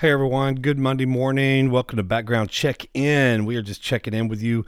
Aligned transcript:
Hey 0.00 0.12
everyone, 0.12 0.54
good 0.54 0.78
Monday 0.78 1.04
morning. 1.04 1.70
Welcome 1.70 1.98
to 1.98 2.02
Background 2.02 2.48
Check 2.48 2.86
In. 2.94 3.44
We 3.44 3.56
are 3.56 3.62
just 3.62 3.82
checking 3.82 4.14
in 4.14 4.28
with 4.28 4.40
you. 4.40 4.64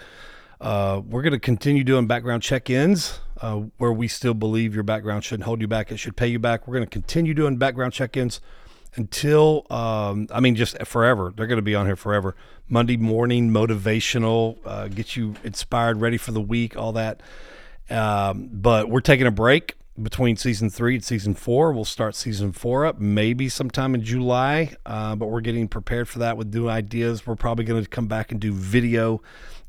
Uh, 0.61 1.01
we're 1.09 1.23
going 1.23 1.33
to 1.33 1.41
continue 1.41 1.85
doing 1.85 2.07
background 2.07 2.43
check 2.43 2.69
ins 2.69 3.19
uh, 3.41 3.61
where 3.79 3.95
we 3.95 4.09
still 4.09 4.35
believe 4.35 4.75
your 4.75 4.83
background 4.83 5.25
shouldn't 5.25 5.45
hold 5.45 5.63
you 5.63 5.67
back, 5.67 5.91
it 5.91 5.97
should 5.97 6.19
pay 6.19 6.27
you 6.27 6.39
back. 6.39 6.69
We're 6.69 6.75
going 6.75 6.85
to 6.85 6.91
continue 6.91 7.33
doing 7.33 7.57
background 7.57 7.95
check 7.95 8.15
ins 8.15 8.43
until, 8.97 9.67
um, 9.71 10.29
I 10.31 10.41
mean, 10.41 10.55
just 10.55 10.77
forever. 10.85 11.33
They're 11.35 11.47
going 11.47 11.57
to 11.57 11.63
be 11.63 11.75
on 11.75 11.87
here 11.87 11.97
forever. 11.97 12.37
Monday 12.69 12.99
morning, 12.99 13.49
motivational, 13.49 14.59
uh, 14.67 14.89
get 14.89 15.17
you 15.17 15.37
inspired, 15.45 16.03
ready 16.03 16.19
for 16.19 16.33
the 16.33 16.43
week, 16.43 16.77
all 16.77 16.93
that. 16.93 17.23
Um, 17.89 18.51
but 18.53 18.91
we're 18.91 19.01
taking 19.01 19.27
a 19.27 19.31
break 19.31 19.77
between 20.01 20.37
season 20.37 20.71
three 20.71 20.95
and 20.95 21.05
season 21.05 21.35
four. 21.35 21.73
We'll 21.73 21.85
start 21.85 22.15
season 22.15 22.53
four 22.53 22.87
up 22.87 22.99
maybe 22.99 23.49
sometime 23.49 23.95
in 23.95 24.03
July, 24.03 24.75
uh, 24.87 25.17
but 25.17 25.27
we're 25.27 25.41
getting 25.41 25.69
prepared 25.69 26.09
for 26.09 26.21
that 26.21 26.37
with 26.37 26.55
new 26.55 26.69
ideas. 26.69 27.27
We're 27.27 27.37
probably 27.37 27.65
going 27.65 27.83
to 27.83 27.89
come 27.89 28.07
back 28.07 28.33
and 28.33 28.41
do 28.41 28.53
video. 28.53 29.23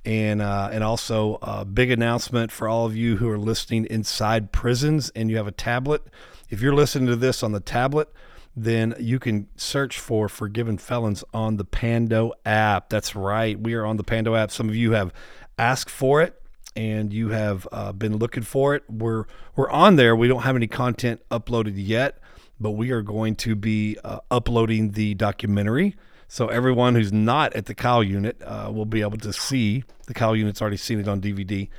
And 0.06 0.42
uh, 0.42 0.70
and 0.74 0.84
also 0.84 1.40
a 1.42 1.64
big 1.64 1.90
announcement 1.90 2.52
for 2.52 2.68
all 2.68 2.86
of 2.86 2.94
you 2.94 3.16
who 3.16 3.30
are 3.30 3.38
listening 3.38 3.86
inside 3.86 4.52
prisons 4.52 5.10
and 5.16 5.30
you 5.30 5.38
have 5.38 5.48
a 5.48 5.52
tablet. 5.54 6.04
If 6.50 6.62
you're 6.62 6.76
listening 6.76 7.08
to 7.08 7.16
this 7.16 7.42
on 7.42 7.54
the 7.54 7.62
tablet, 7.62 8.10
then 8.54 8.96
you 9.00 9.18
can 9.18 9.48
search 9.56 9.98
for 9.98 10.28
Forgiven 10.28 10.78
Felons 10.78 11.24
on 11.34 11.56
the 11.56 11.64
Pando 11.64 12.34
app. 12.46 12.90
That's 12.90 13.16
right, 13.16 13.58
we 13.58 13.76
are 13.76 13.86
on 13.86 13.96
the 13.96 14.04
Pando 14.04 14.36
app. 14.36 14.52
Some 14.52 14.68
of 14.68 14.76
you 14.76 14.92
have 14.92 15.14
asked 15.58 15.90
for 15.90 16.22
it 16.22 16.43
and 16.76 17.14
you 17.14 17.30
have 17.30 17.68
uh, 17.72 17.92
been 17.92 18.18
looking 18.18 18.44
for 18.44 18.76
it, 18.76 18.84
we're 18.90 19.26
we're 19.56 19.70
on 19.70 19.96
there. 19.96 20.16
We 20.16 20.28
don't 20.28 20.42
have 20.44 20.56
any 20.56 20.68
content 20.68 21.22
uploaded 21.30 21.74
yet, 21.76 22.20
but 22.60 22.72
we 22.72 22.92
are 22.92 23.02
going 23.02 23.36
to 23.38 23.56
be 23.56 23.98
uh, 24.04 24.20
uploading 24.32 24.92
the 24.92 25.14
documentary. 25.14 25.96
So 26.28 26.48
everyone 26.48 26.96
who's 26.96 27.14
not 27.14 27.54
at 27.54 27.68
the 27.68 27.76
Kyle 27.76 28.04
unit 28.04 28.42
uh, 28.44 28.72
will 28.74 28.86
be 28.86 29.02
able 29.02 29.18
to 29.18 29.32
see 29.32 29.84
the 30.08 30.14
Kyle 30.14 30.36
unit's 30.36 30.62
already 30.62 30.78
seen 30.78 31.00
it 31.00 31.08
on 31.08 31.22
DVD, 31.22 31.70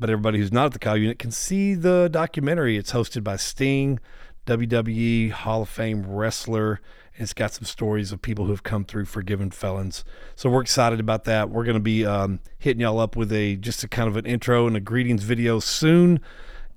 but 0.00 0.10
everybody 0.10 0.38
who's 0.38 0.52
not 0.52 0.66
at 0.66 0.72
the 0.72 0.80
Kyle 0.80 0.96
unit 0.96 1.18
can 1.20 1.30
see 1.30 1.74
the 1.74 2.08
documentary. 2.10 2.76
It's 2.76 2.92
hosted 2.92 3.22
by 3.22 3.36
Sting, 3.36 4.00
WWE 4.46 5.30
Hall 5.30 5.62
of 5.62 5.68
Fame 5.68 6.04
wrestler 6.04 6.80
it's 7.16 7.34
got 7.34 7.52
some 7.52 7.64
stories 7.64 8.12
of 8.12 8.22
people 8.22 8.46
who 8.46 8.52
have 8.52 8.62
come 8.62 8.84
through 8.84 9.04
forgiven 9.04 9.50
felons. 9.50 10.04
So 10.34 10.48
we're 10.48 10.62
excited 10.62 11.00
about 11.00 11.24
that. 11.24 11.50
We're 11.50 11.64
going 11.64 11.74
to 11.74 11.80
be 11.80 12.06
um, 12.06 12.40
hitting 12.58 12.80
y'all 12.80 13.00
up 13.00 13.16
with 13.16 13.32
a 13.32 13.56
just 13.56 13.84
a 13.84 13.88
kind 13.88 14.08
of 14.08 14.16
an 14.16 14.26
intro 14.26 14.66
and 14.66 14.76
a 14.76 14.80
greetings 14.80 15.22
video 15.22 15.60
soon. 15.60 16.20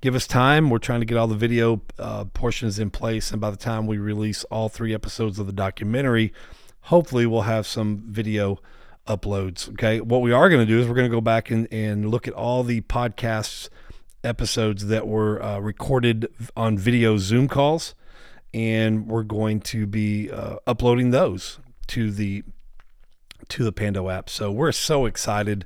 Give 0.02 0.14
us 0.14 0.28
time. 0.28 0.70
We're 0.70 0.78
trying 0.78 1.00
to 1.00 1.06
get 1.06 1.18
all 1.18 1.28
the 1.28 1.36
video 1.36 1.82
uh, 1.98 2.26
portions 2.26 2.80
in 2.80 2.92
place, 2.92 3.32
and 3.32 3.40
by 3.40 3.50
the 3.50 3.58
time 3.58 3.88
we 3.88 3.98
release 3.98 4.44
all 4.46 4.70
three 4.70 4.94
episodes 4.94 5.40
of 5.40 5.48
the 5.48 5.54
documentary, 5.54 6.34
hopefully 6.82 7.26
we'll 7.26 7.42
have 7.42 7.66
some 7.66 8.04
video 8.06 8.60
uploads. 9.08 9.70
Okay. 9.70 10.02
What 10.02 10.22
we 10.22 10.32
are 10.32 10.50
going 10.50 10.66
to 10.66 10.72
do 10.72 10.80
is 10.80 10.88
we're 10.88 10.96
going 10.96 11.10
to 11.10 11.16
go 11.16 11.22
back 11.22 11.50
and, 11.50 11.68
and 11.72 12.10
look 12.10 12.28
at 12.28 12.34
all 12.34 12.64
the 12.64 12.82
podcasts 12.82 13.70
episodes 14.24 14.88
that 14.88 15.08
were 15.08 15.42
uh, 15.42 15.60
recorded 15.60 16.28
on 16.58 16.78
video 16.78 17.18
Zoom 17.18 17.48
calls 17.48 17.96
and 18.56 19.06
we're 19.08 19.24
going 19.24 19.60
to 19.60 19.86
be 19.86 20.32
uh, 20.32 20.56
uploading 20.66 21.12
those 21.12 21.60
to 21.88 22.10
the 22.10 22.42
to 23.50 23.66
the 23.66 23.74
Pando 23.74 24.10
app. 24.10 24.30
So 24.30 24.50
we're 24.50 24.72
so 24.72 25.06
excited, 25.06 25.66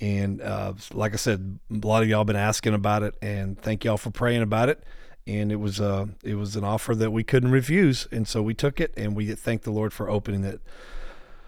and 0.00 0.40
uh, 0.40 0.72
like 0.94 1.12
I 1.12 1.16
said, 1.16 1.60
a 1.70 1.86
lot 1.86 2.02
of 2.02 2.08
y'all 2.08 2.24
been 2.24 2.36
asking 2.36 2.72
about 2.72 3.02
it, 3.02 3.14
and 3.20 3.60
thank 3.60 3.84
y'all 3.84 3.98
for 3.98 4.10
praying 4.10 4.40
about 4.40 4.70
it. 4.70 4.82
And 5.26 5.52
it 5.52 5.56
was 5.56 5.82
uh, 5.82 6.06
it 6.24 6.36
was 6.36 6.56
an 6.56 6.64
offer 6.64 6.94
that 6.94 7.10
we 7.10 7.22
couldn't 7.22 7.50
refuse, 7.50 8.08
and 8.10 8.26
so 8.26 8.42
we 8.42 8.54
took 8.54 8.80
it, 8.80 8.94
and 8.96 9.14
we 9.14 9.32
thank 9.34 9.62
the 9.62 9.70
Lord 9.70 9.92
for 9.92 10.08
opening 10.08 10.42
it. 10.42 10.62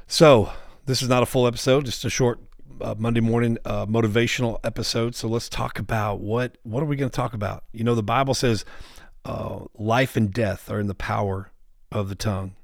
So 0.07 0.53
this 0.85 1.01
is 1.01 1.09
not 1.09 1.23
a 1.23 1.27
full 1.27 1.47
episode, 1.47 1.87
just 1.87 2.05
a 2.05 2.11
short 2.11 2.39
uh, 2.83 2.95
Monday 2.99 3.21
morning 3.21 3.57
uh, 3.65 3.87
motivational 3.87 4.59
episode. 4.63 5.15
So 5.15 5.27
let's 5.27 5.49
talk 5.49 5.79
about 5.79 6.21
what 6.21 6.59
what 6.65 6.83
are 6.83 6.87
we 6.87 6.97
going 6.97 7.11
to 7.11 7.17
talk 7.17 7.33
about? 7.33 7.65
You 7.73 7.83
know, 7.83 7.95
the 7.95 8.03
Bible 8.03 8.35
says 8.35 8.67
uh, 9.25 9.61
life 9.75 10.17
and 10.17 10.33
death 10.33 10.71
are 10.71 10.81
in 10.81 10.87
the 10.87 10.95
power 10.95 11.53
of 11.91 12.09
the 12.09 12.15
tongue, 12.15 12.55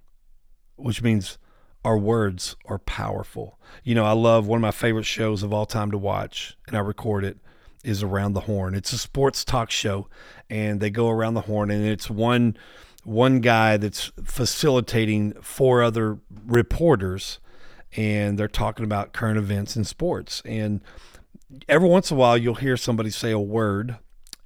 which 0.77 1.03
means 1.03 1.39
our 1.85 1.99
words 1.99 2.57
are 2.67 2.79
powerful. 2.79 3.59
You 3.85 3.95
know, 3.95 4.05
I 4.05 4.13
love 4.13 4.47
one 4.47 4.59
of 4.59 4.63
my 4.63 4.71
favorite 4.71 5.05
shows 5.07 5.43
of 5.43 5.53
all 5.53 5.67
time 5.67 5.91
to 5.91 5.99
watch, 5.99 6.57
and 6.67 6.77
I 6.77 6.81
record 6.81 7.25
it, 7.25 7.39
is 7.85 8.03
Around 8.03 8.33
the 8.33 8.41
Horn. 8.41 8.75
It's 8.75 8.93
a 8.93 8.99
sports 8.99 9.45
talk 9.45 9.71
show, 9.71 10.09
and 10.51 10.81
they 10.81 10.91
go 10.91 11.09
around 11.09 11.35
the 11.35 11.43
horn, 11.43 11.71
and 11.71 11.87
it's 11.87 12.11
one 12.11 12.57
one 13.05 13.41
guy 13.41 13.77
that's 13.77 14.13
facilitating 14.23 15.33
four 15.41 15.83
other 15.83 16.19
reporters, 16.47 17.39
and 17.97 18.39
they're 18.39 18.49
talking 18.49 18.85
about 18.85 19.13
current 19.13 19.39
events 19.39 19.77
in 19.77 19.85
sports. 19.85 20.43
And 20.45 20.83
every 21.69 21.89
once 21.89 22.11
in 22.11 22.17
a 22.17 22.21
while, 22.21 22.37
you'll 22.37 22.57
hear 22.57 22.77
somebody 22.77 23.11
say 23.11 23.31
a 23.31 23.39
word, 23.39 23.97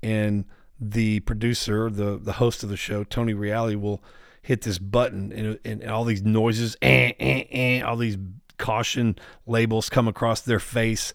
and 0.03 0.45
the 0.91 1.21
producer, 1.21 1.89
the 1.89 2.19
the 2.19 2.35
host 2.35 2.63
of 2.63 2.69
the 2.69 2.77
show, 2.77 3.05
Tony 3.05 3.35
Reali, 3.35 3.81
will 3.81 4.03
hit 4.43 4.63
this 4.63 4.79
button 4.79 5.33
and, 5.33 5.59
and 5.65 5.89
all 5.89 6.05
these 6.05 6.23
noises, 6.23 6.77
eh, 6.83 7.13
eh, 7.21 7.45
eh, 7.51 7.81
all 7.81 7.97
these 7.97 8.19
caution 8.59 9.17
labels 9.47 9.89
come 9.89 10.09
across 10.09 10.41
their 10.41 10.59
face 10.59 11.15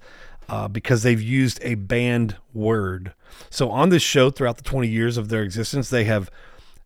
uh, 0.49 0.67
because 0.67 1.03
they've 1.03 1.21
used 1.21 1.59
a 1.61 1.75
banned 1.75 2.37
word. 2.53 3.13
So 3.49 3.69
on 3.69 3.89
this 3.89 4.01
show, 4.01 4.29
throughout 4.29 4.57
the 4.57 4.63
20 4.63 4.87
years 4.87 5.17
of 5.17 5.27
their 5.27 5.43
existence, 5.43 5.89
they 5.89 6.05
have 6.05 6.31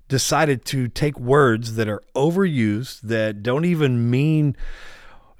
decided 0.07 0.65
to 0.65 0.87
take 0.87 1.19
words 1.19 1.75
that 1.75 1.87
are 1.87 2.01
overused, 2.15 3.01
that 3.01 3.43
don't 3.43 3.65
even 3.65 4.09
mean 4.09 4.55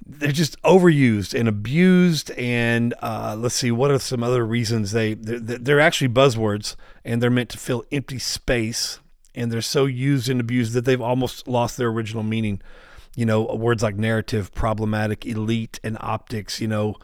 they're 0.06 0.32
just 0.32 0.62
overused 0.64 1.38
and 1.38 1.48
abused 1.48 2.32
and 2.32 2.94
uh, 3.02 3.36
let's 3.38 3.56
see 3.56 3.72
what 3.72 3.92
are 3.92 4.00
some 4.00 4.24
other 4.24 4.46
reasons 4.46 4.92
they 4.92 5.14
they're, 5.14 5.40
they're, 5.40 5.80
actually 5.80 6.10
buzzwords 6.10 6.76
and 7.06 7.22
they're 7.22 7.30
meant 7.30 7.50
to 7.50 7.58
fill 7.58 7.84
empty 7.92 8.20
space 8.20 9.00
and 9.36 9.52
they're 9.52 9.62
so 9.62 9.86
used 9.86 10.30
and 10.30 10.40
abused 10.40 10.74
that 10.74 10.86
they've 10.86 11.02
almost 11.02 11.48
lost 11.48 11.78
their 11.78 11.88
original 11.88 12.24
meaning. 12.24 12.62
You 13.16 13.26
know 13.26 13.44
words 13.44 13.84
like 13.84 13.96
narrative 13.96 14.54
problematic 14.54 15.26
elite 15.26 15.80
and 15.84 15.98
optics 16.00 16.62
you 16.62 16.68
know. 16.68 16.96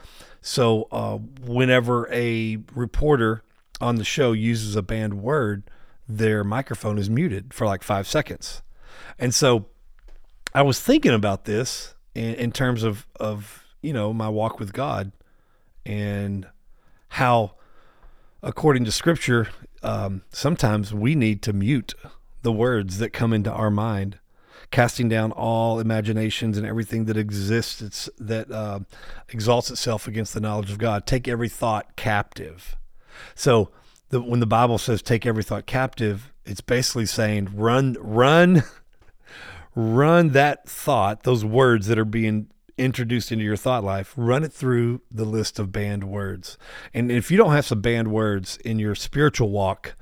So 0.41 0.87
uh, 0.91 1.17
whenever 1.17 2.07
a 2.11 2.57
reporter 2.73 3.43
on 3.81 3.97
the 3.97 4.05
show 4.05 4.31
uses 4.31 4.75
a 4.75 4.81
banned 4.81 5.21
word 5.21 5.63
their 6.07 6.43
microphone 6.43 6.97
is 6.97 7.09
muted 7.09 7.53
for 7.53 7.67
like 7.67 7.83
five 7.83 8.07
seconds. 8.07 8.61
And 9.19 9.33
so 9.33 9.67
i 10.53 10.61
was 10.61 10.79
thinking 10.79 11.13
about 11.13 11.43
this 11.43 11.93
in, 12.17 12.33
in 12.35 12.51
terms 12.51 12.83
of 12.83 13.07
of 13.19 13.63
you 13.81 13.93
know 13.93 14.11
my 14.11 14.27
walk 14.27 14.59
with 14.59 14.73
God 14.73 15.11
and 15.85 16.47
how 17.09 17.53
according 18.41 18.83
to 18.85 18.91
scripture 18.91 19.49
um, 19.83 20.23
sometimes 20.31 20.93
we 20.93 21.15
need 21.15 21.41
to 21.43 21.53
mute 21.53 21.93
the 22.41 22.51
words 22.51 22.97
that 22.97 23.11
come 23.11 23.31
into 23.31 23.51
our 23.51 23.69
mind 23.69 24.19
casting 24.71 25.07
down 25.07 25.31
all 25.31 25.79
imaginations 25.79 26.57
and 26.57 26.67
everything 26.67 27.05
that 27.05 27.15
exists 27.15 28.09
that 28.17 28.51
uh, 28.51 28.79
exalts 29.29 29.71
itself 29.71 30.07
against 30.07 30.33
the 30.33 30.41
knowledge 30.41 30.71
of 30.71 30.77
god. 30.77 31.05
Take 31.05 31.27
every 31.27 31.49
thought 31.49 31.95
captive. 31.95 32.75
So 33.35 33.69
the, 34.09 34.21
when 34.21 34.39
the 34.39 34.47
bible 34.47 34.77
says 34.77 35.01
take 35.01 35.25
every 35.25 35.43
thought 35.43 35.67
captive 35.67 36.31
it's 36.45 36.61
basically 36.61 37.05
saying 37.05 37.49
run 37.53 37.95
run 37.99 38.63
run 39.77 40.29
that 40.29 40.67
thought, 40.67 41.21
those 41.21 41.45
words 41.45 41.85
that 41.85 41.99
are 41.99 42.05
being 42.05 42.47
introduced 42.79 43.31
into 43.31 43.45
your 43.45 43.55
thought 43.55 43.83
life, 43.83 44.11
run 44.17 44.43
it 44.43 44.51
through 44.51 45.01
the 45.11 45.23
list 45.23 45.59
of 45.59 45.71
banned 45.71 46.03
words. 46.03 46.57
And 46.95 47.11
if 47.11 47.29
you 47.29 47.37
don't 47.37 47.51
have 47.51 47.65
some 47.65 47.79
banned 47.79 48.07
words 48.07 48.57
in 48.57 48.79
your 48.79 48.95
spiritual 48.95 49.51
walk, 49.51 49.95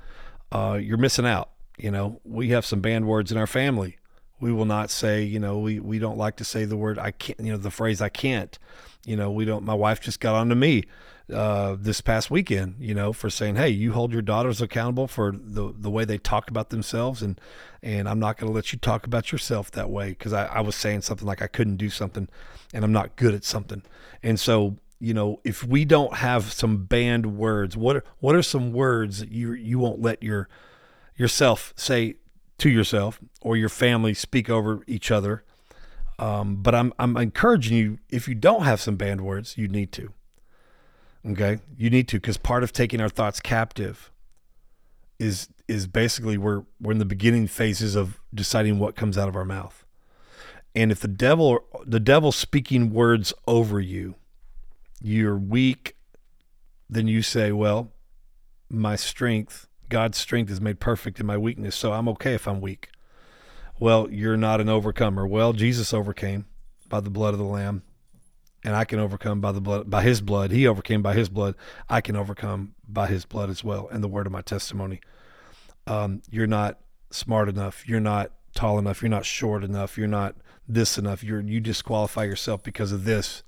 uh, 0.50 0.78
you're 0.80 0.96
missing 0.96 1.26
out. 1.26 1.50
You 1.76 1.90
know, 1.90 2.22
we 2.24 2.48
have 2.48 2.64
some 2.64 2.80
banned 2.80 3.06
words 3.06 3.30
in 3.30 3.36
our 3.36 3.46
family. 3.46 3.98
We 4.40 4.50
will 4.50 4.64
not 4.64 4.90
say, 4.90 5.22
you 5.22 5.38
know, 5.38 5.58
we, 5.58 5.78
we 5.78 5.98
don't 5.98 6.16
like 6.16 6.36
to 6.36 6.44
say 6.44 6.64
the 6.64 6.76
word 6.78 6.98
I 6.98 7.10
can't, 7.10 7.38
you 7.38 7.52
know, 7.52 7.58
the 7.58 7.70
phrase 7.70 8.00
I 8.00 8.08
can't. 8.08 8.58
You 9.04 9.16
know, 9.16 9.30
we 9.30 9.44
don't, 9.44 9.62
my 9.62 9.74
wife 9.74 10.00
just 10.00 10.20
got 10.20 10.34
on 10.34 10.48
to 10.48 10.54
me 10.54 10.84
uh, 11.32 11.76
this 11.78 12.00
past 12.00 12.30
weekend, 12.30 12.76
you 12.78 12.94
know, 12.94 13.12
for 13.12 13.28
saying, 13.28 13.56
"Hey, 13.56 13.70
you 13.70 13.92
hold 13.92 14.12
your 14.12 14.22
daughters 14.22 14.62
accountable 14.62 15.08
for 15.08 15.32
the 15.32 15.72
the 15.76 15.90
way 15.90 16.04
they 16.04 16.18
talk 16.18 16.50
about 16.50 16.70
themselves, 16.70 17.20
and 17.20 17.40
and 17.82 18.08
I'm 18.08 18.20
not 18.20 18.36
going 18.36 18.48
to 18.48 18.54
let 18.54 18.72
you 18.72 18.78
talk 18.78 19.06
about 19.06 19.32
yourself 19.32 19.70
that 19.72 19.90
way 19.90 20.10
because 20.10 20.32
I, 20.32 20.46
I 20.46 20.60
was 20.60 20.76
saying 20.76 21.02
something 21.02 21.26
like 21.26 21.42
I 21.42 21.48
couldn't 21.48 21.76
do 21.76 21.90
something, 21.90 22.28
and 22.72 22.84
I'm 22.84 22.92
not 22.92 23.16
good 23.16 23.34
at 23.34 23.44
something, 23.44 23.82
and 24.22 24.38
so." 24.38 24.76
You 24.98 25.12
know, 25.12 25.40
if 25.44 25.62
we 25.62 25.84
don't 25.84 26.14
have 26.14 26.50
some 26.54 26.84
banned 26.86 27.36
words, 27.36 27.76
what 27.76 27.96
are, 27.96 28.04
what 28.20 28.34
are 28.34 28.42
some 28.42 28.72
words 28.72 29.20
that 29.20 29.30
you 29.30 29.52
you 29.52 29.78
won't 29.78 30.00
let 30.00 30.22
your 30.22 30.48
yourself 31.18 31.74
say 31.76 32.14
to 32.56 32.70
yourself 32.70 33.20
or 33.42 33.58
your 33.58 33.68
family 33.68 34.14
speak 34.14 34.48
over 34.48 34.82
each 34.86 35.10
other? 35.10 35.44
Um, 36.18 36.56
but 36.62 36.74
I'm 36.74 36.94
I'm 36.98 37.14
encouraging 37.18 37.76
you 37.76 37.98
if 38.08 38.26
you 38.26 38.34
don't 38.34 38.62
have 38.62 38.80
some 38.80 38.96
banned 38.96 39.20
words, 39.20 39.58
you 39.58 39.68
need 39.68 39.92
to. 39.92 40.14
Okay, 41.28 41.58
you 41.76 41.90
need 41.90 42.06
to 42.08 42.20
because 42.20 42.36
part 42.36 42.62
of 42.62 42.72
taking 42.72 43.00
our 43.00 43.08
thoughts 43.08 43.40
captive 43.40 44.10
is 45.18 45.48
is 45.66 45.86
basically 45.86 46.38
we're 46.38 46.62
we're 46.80 46.92
in 46.92 46.98
the 46.98 47.04
beginning 47.04 47.46
phases 47.46 47.96
of 47.96 48.20
deciding 48.32 48.78
what 48.78 48.94
comes 48.94 49.18
out 49.18 49.28
of 49.28 49.34
our 49.34 49.44
mouth, 49.44 49.84
And 50.76 50.92
if 50.92 51.00
the 51.00 51.08
devil 51.08 51.64
the 51.84 51.98
devil 51.98 52.30
speaking 52.32 52.92
words 52.92 53.32
over 53.46 53.80
you, 53.80 54.14
you're 55.00 55.38
weak, 55.38 55.96
then 56.88 57.08
you 57.08 57.22
say, 57.22 57.50
well, 57.50 57.92
my 58.68 58.94
strength, 58.94 59.66
God's 59.88 60.18
strength 60.18 60.50
is 60.50 60.60
made 60.60 60.78
perfect 60.78 61.18
in 61.18 61.26
my 61.26 61.38
weakness, 61.38 61.74
so 61.74 61.92
I'm 61.92 62.08
okay 62.10 62.34
if 62.34 62.46
I'm 62.46 62.60
weak. 62.60 62.90
Well, 63.80 64.10
you're 64.10 64.36
not 64.36 64.60
an 64.60 64.68
overcomer. 64.68 65.26
Well, 65.26 65.54
Jesus 65.54 65.94
overcame 65.94 66.44
by 66.88 67.00
the 67.00 67.10
blood 67.10 67.34
of 67.34 67.38
the 67.38 67.44
lamb 67.44 67.82
and 68.66 68.74
I 68.74 68.84
can 68.84 68.98
overcome 68.98 69.40
by 69.40 69.52
the 69.52 69.60
blood 69.60 69.88
by 69.88 70.02
his 70.02 70.20
blood. 70.20 70.50
He 70.50 70.66
overcame 70.66 71.00
by 71.00 71.14
his 71.14 71.28
blood. 71.28 71.54
I 71.88 72.00
can 72.00 72.16
overcome 72.16 72.74
by 72.86 73.06
his 73.06 73.24
blood 73.24 73.48
as 73.48 73.62
well 73.62 73.88
and 73.92 74.02
the 74.02 74.08
word 74.08 74.26
of 74.26 74.32
my 74.32 74.42
testimony. 74.42 75.00
Um, 75.86 76.20
you're 76.28 76.48
not 76.48 76.80
smart 77.10 77.48
enough. 77.48 77.88
You're 77.88 78.00
not 78.00 78.32
tall 78.54 78.80
enough. 78.80 79.00
You're 79.00 79.08
not 79.08 79.24
short 79.24 79.62
enough. 79.62 79.96
You're 79.96 80.08
not 80.08 80.34
this 80.66 80.98
enough. 80.98 81.22
You're 81.22 81.40
you 81.40 81.60
disqualify 81.60 82.24
yourself 82.24 82.64
because 82.64 82.90
of 82.90 83.04
this. 83.04 83.44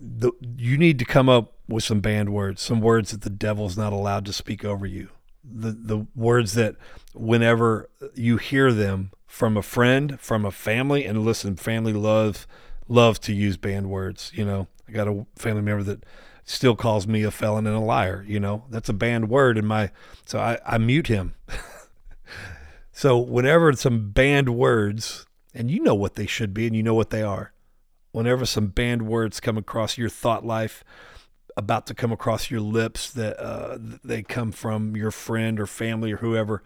The, 0.00 0.32
you 0.56 0.78
need 0.78 0.98
to 1.00 1.04
come 1.04 1.28
up 1.28 1.52
with 1.68 1.84
some 1.84 2.00
banned 2.00 2.32
words, 2.32 2.62
some 2.62 2.80
words 2.80 3.10
that 3.10 3.20
the 3.20 3.28
devil's 3.28 3.76
not 3.76 3.92
allowed 3.92 4.24
to 4.26 4.32
speak 4.32 4.64
over 4.64 4.86
you. 4.86 5.10
The 5.44 5.72
the 5.72 6.06
words 6.16 6.54
that 6.54 6.76
whenever 7.12 7.90
you 8.14 8.38
hear 8.38 8.72
them 8.72 9.10
from 9.26 9.58
a 9.58 9.62
friend, 9.62 10.18
from 10.18 10.46
a 10.46 10.50
family, 10.50 11.04
and 11.04 11.22
listen, 11.22 11.56
family 11.56 11.92
love 11.92 12.46
love 12.90 13.20
to 13.20 13.32
use 13.32 13.56
banned 13.56 13.88
words. 13.88 14.32
You 14.34 14.44
know, 14.44 14.66
I 14.88 14.92
got 14.92 15.08
a 15.08 15.26
family 15.36 15.62
member 15.62 15.82
that 15.84 16.04
still 16.44 16.74
calls 16.74 17.06
me 17.06 17.22
a 17.22 17.30
felon 17.30 17.66
and 17.66 17.76
a 17.76 17.80
liar. 17.80 18.24
You 18.26 18.40
know, 18.40 18.64
that's 18.68 18.88
a 18.88 18.94
banned 18.94 19.30
word 19.30 19.56
in 19.56 19.64
my, 19.64 19.90
so 20.26 20.38
I, 20.38 20.58
I 20.66 20.78
mute 20.78 21.06
him. 21.06 21.34
so 22.92 23.18
whenever 23.18 23.72
some 23.74 24.10
banned 24.10 24.50
words, 24.50 25.26
and 25.54 25.70
you 25.70 25.80
know 25.80 25.94
what 25.94 26.16
they 26.16 26.26
should 26.26 26.52
be 26.52 26.66
and 26.66 26.76
you 26.76 26.82
know 26.82 26.94
what 26.94 27.10
they 27.10 27.22
are, 27.22 27.52
whenever 28.12 28.44
some 28.44 28.66
banned 28.68 29.02
words 29.02 29.40
come 29.40 29.56
across 29.56 29.96
your 29.96 30.08
thought 30.08 30.44
life, 30.44 30.84
about 31.56 31.86
to 31.86 31.94
come 31.94 32.12
across 32.12 32.50
your 32.50 32.60
lips 32.60 33.10
that 33.10 33.38
uh, 33.38 33.78
they 34.04 34.22
come 34.22 34.52
from 34.52 34.96
your 34.96 35.10
friend 35.10 35.60
or 35.60 35.66
family 35.66 36.12
or 36.12 36.18
whoever, 36.18 36.62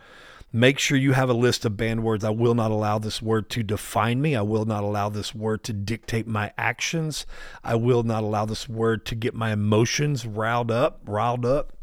Make 0.57 0.79
sure 0.79 0.97
you 0.97 1.15
have 1.15 1.29
a 1.29 1.35
list 1.35 1.65
of 1.65 1.77
banned 1.77 2.05
words. 2.05 2.23
I 2.23 2.31
will 2.31 2.55
not 2.55 2.71
allow 2.71 3.01
this 3.01 3.21
word 3.21 3.51
to 3.51 3.65
define 3.65 4.23
me. 4.23 4.37
I 4.37 4.43
will 4.43 4.65
not 4.65 4.85
allow 4.85 5.09
this 5.09 5.35
word 5.35 5.65
to 5.65 5.73
dictate 5.73 6.29
my 6.29 6.53
actions. 6.57 7.27
I 7.65 7.75
will 7.75 8.05
not 8.05 8.23
allow 8.23 8.45
this 8.45 8.69
word 8.69 9.05
to 9.07 9.17
get 9.17 9.35
my 9.35 9.51
emotions 9.51 10.25
riled 10.25 10.71
up, 10.71 11.01
riled 11.07 11.45
up. 11.45 11.77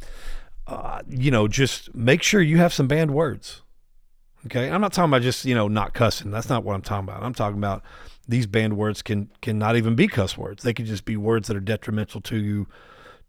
Uh, 0.65 1.01
you 1.09 1.29
know, 1.29 1.49
just 1.49 1.93
make 1.93 2.23
sure 2.23 2.41
you 2.41 2.59
have 2.59 2.71
some 2.71 2.87
banned 2.87 3.13
words. 3.13 3.61
Okay, 4.45 4.71
I'm 4.71 4.79
not 4.79 4.93
talking 4.93 5.09
about 5.09 5.21
just 5.21 5.43
you 5.43 5.53
know 5.53 5.67
not 5.67 5.93
cussing. 5.93 6.31
That's 6.31 6.47
not 6.47 6.63
what 6.63 6.73
I'm 6.73 6.81
talking 6.81 7.09
about. 7.09 7.23
I'm 7.23 7.33
talking 7.33 7.57
about 7.57 7.83
these 8.25 8.47
banned 8.47 8.77
words 8.77 9.01
can 9.01 9.29
can 9.41 9.59
not 9.59 9.75
even 9.75 9.95
be 9.95 10.07
cuss 10.07 10.37
words. 10.37 10.63
They 10.63 10.73
can 10.73 10.85
just 10.85 11.03
be 11.03 11.17
words 11.17 11.49
that 11.49 11.57
are 11.57 11.59
detrimental 11.59 12.21
to 12.21 12.37
you, 12.37 12.67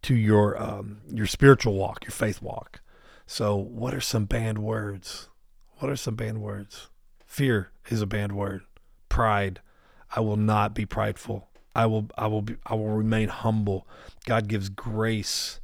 to 0.02 0.14
your 0.14 0.56
um, 0.62 1.00
your 1.12 1.26
spiritual 1.26 1.74
walk, 1.74 2.04
your 2.04 2.12
faith 2.12 2.40
walk. 2.40 2.80
So, 3.26 3.56
what 3.56 3.92
are 3.92 4.00
some 4.00 4.26
banned 4.26 4.58
words? 4.58 5.28
What 5.82 5.90
are 5.90 5.96
some 5.96 6.14
banned 6.14 6.40
words? 6.40 6.90
Fear 7.26 7.72
is 7.88 8.00
a 8.00 8.06
banned 8.06 8.36
word. 8.36 8.62
Pride. 9.08 9.60
I 10.14 10.20
will 10.20 10.36
not 10.36 10.76
be 10.76 10.86
prideful. 10.86 11.48
I 11.74 11.86
will 11.86 12.08
I 12.16 12.28
will 12.28 12.42
be 12.42 12.54
I 12.64 12.76
will 12.76 12.90
remain 12.90 13.28
humble. 13.28 13.88
God 14.24 14.46
gives 14.46 14.68
grace 14.68 15.58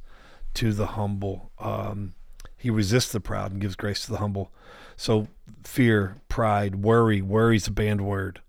to 0.55 0.73
the 0.73 0.87
humble. 0.87 1.53
Um, 1.57 2.15
he 2.57 2.69
resists 2.69 3.13
the 3.13 3.21
proud 3.21 3.53
and 3.53 3.61
gives 3.61 3.77
grace 3.77 4.05
to 4.07 4.11
the 4.11 4.17
humble. 4.17 4.51
So 4.97 5.29
fear, 5.63 6.17
pride, 6.27 6.83
worry. 6.83 7.21
Worry 7.21 7.55
is 7.55 7.67
a 7.67 7.71
banned 7.71 8.01
word. 8.01 8.41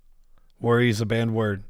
Worry 0.61 0.91
is 0.91 1.01
a 1.01 1.07
banned 1.07 1.37
word. 1.37 1.63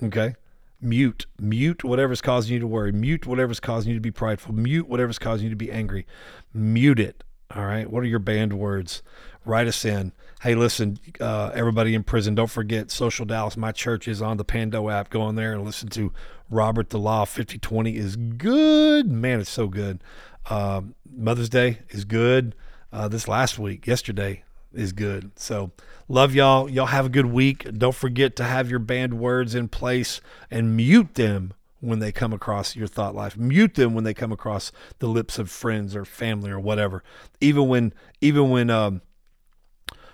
Okay? 0.00 0.36
Mute. 0.80 1.26
Mute 1.40 1.82
whatever's 1.82 2.20
causing 2.20 2.54
you 2.54 2.60
to 2.60 2.68
worry. 2.68 2.92
Mute 2.92 3.26
whatever's 3.26 3.58
causing 3.58 3.90
you 3.90 3.96
to 3.96 4.00
be 4.00 4.12
prideful. 4.12 4.54
Mute 4.54 4.88
whatever's 4.88 5.18
causing 5.18 5.46
you 5.46 5.50
to 5.50 5.56
be 5.56 5.72
angry. 5.72 6.06
Mute 6.54 7.00
it. 7.00 7.24
All 7.54 7.64
right. 7.64 7.90
What 7.90 8.02
are 8.02 8.06
your 8.06 8.18
banned 8.18 8.52
words? 8.52 9.02
Write 9.44 9.66
us 9.66 9.84
in. 9.84 10.12
Hey, 10.42 10.54
listen, 10.54 10.98
uh, 11.18 11.50
everybody 11.54 11.94
in 11.94 12.04
prison, 12.04 12.34
don't 12.34 12.50
forget 12.50 12.90
Social 12.90 13.24
Dallas. 13.24 13.56
My 13.56 13.72
church 13.72 14.06
is 14.06 14.20
on 14.20 14.36
the 14.36 14.44
Pando 14.44 14.90
app. 14.90 15.08
Go 15.08 15.22
on 15.22 15.34
there 15.34 15.54
and 15.54 15.64
listen 15.64 15.88
to 15.90 16.12
Robert 16.50 16.90
the 16.90 16.98
Law 16.98 17.24
5020 17.24 17.96
is 17.96 18.16
good. 18.16 19.10
Man, 19.10 19.40
it's 19.40 19.50
so 19.50 19.66
good. 19.66 20.02
Uh, 20.46 20.82
Mother's 21.10 21.48
Day 21.48 21.80
is 21.88 22.04
good. 22.04 22.54
Uh, 22.92 23.08
this 23.08 23.26
last 23.26 23.58
week, 23.58 23.86
yesterday, 23.86 24.44
is 24.72 24.92
good. 24.92 25.32
So, 25.36 25.72
love 26.08 26.34
y'all. 26.34 26.68
Y'all 26.68 26.86
have 26.86 27.06
a 27.06 27.10
good 27.10 27.26
week. 27.26 27.66
Don't 27.76 27.94
forget 27.94 28.36
to 28.36 28.44
have 28.44 28.70
your 28.70 28.78
banned 28.78 29.14
words 29.14 29.54
in 29.54 29.68
place 29.68 30.20
and 30.50 30.76
mute 30.76 31.14
them 31.14 31.54
when 31.80 31.98
they 31.98 32.12
come 32.12 32.32
across 32.32 32.76
your 32.76 32.86
thought 32.86 33.14
life. 33.14 33.36
Mute 33.36 33.74
them 33.74 33.94
when 33.94 34.04
they 34.04 34.14
come 34.14 34.32
across 34.32 34.72
the 34.98 35.06
lips 35.06 35.38
of 35.38 35.50
friends 35.50 35.94
or 35.94 36.04
family 36.04 36.50
or 36.50 36.58
whatever. 36.58 37.02
Even 37.40 37.68
when 37.68 37.92
even 38.20 38.50
when 38.50 38.70
um 38.70 39.02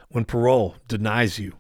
when 0.08 0.25
parole 0.25 0.76
denies 0.87 1.38
you, 1.38 1.55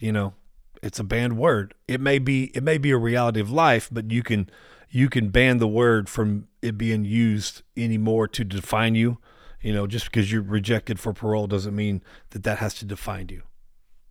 you 0.00 0.12
know, 0.12 0.34
it's 0.82 0.98
a 0.98 1.04
banned 1.04 1.36
word. 1.36 1.74
It 1.86 2.00
may 2.00 2.18
be 2.18 2.50
it 2.54 2.62
may 2.62 2.78
be 2.78 2.90
a 2.90 2.98
reality 2.98 3.40
of 3.40 3.50
life, 3.50 3.88
but 3.92 4.10
you 4.10 4.22
can 4.22 4.48
you 4.90 5.08
can 5.08 5.28
ban 5.28 5.58
the 5.58 5.68
word 5.68 6.08
from 6.08 6.48
it 6.62 6.78
being 6.78 7.04
used 7.04 7.62
anymore 7.76 8.28
to 8.28 8.44
define 8.44 8.94
you. 8.94 9.18
You 9.60 9.72
know, 9.72 9.86
just 9.86 10.06
because 10.06 10.30
you're 10.30 10.42
rejected 10.42 11.00
for 11.00 11.12
parole 11.12 11.46
doesn't 11.46 11.74
mean 11.74 12.02
that 12.30 12.42
that 12.44 12.58
has 12.58 12.74
to 12.74 12.84
define 12.84 13.28
you 13.30 13.42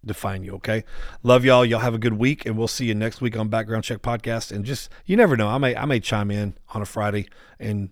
define 0.06 0.44
you. 0.44 0.56
Okay. 0.56 0.84
Love 1.22 1.46
y'all. 1.46 1.66
Y'all 1.66 1.80
have 1.80 1.94
a 1.94 2.00
good 2.00 2.14
week, 2.14 2.46
and 2.46 2.58
we'll 2.58 2.68
see 2.68 2.86
you 2.86 2.96
next 2.96 3.22
week 3.22 3.38
on 3.38 3.50
Background 3.50 3.84
Check 3.84 4.02
Podcast. 4.02 4.52
And 4.52 4.66
just 4.66 4.90
you 5.06 5.18
never 5.18 5.38
know, 5.38 5.48
I 5.48 5.58
may 5.58 5.76
I 5.76 5.86
may 5.86 6.00
chime 6.00 6.32
in 6.32 6.56
on 6.74 6.82
a 6.82 6.86
Friday 6.86 7.28
and 7.60 7.90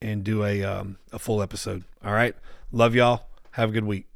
and 0.00 0.24
do 0.24 0.44
a 0.44 0.62
um, 0.62 0.98
a 1.12 1.18
full 1.18 1.42
episode. 1.42 1.84
All 2.04 2.12
right. 2.12 2.34
Love 2.72 2.94
y'all. 2.94 3.26
Have 3.52 3.70
a 3.70 3.72
good 3.72 3.84
week. 3.84 4.06